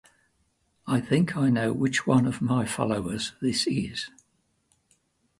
[0.87, 4.09] I think I know which one of my followers this is.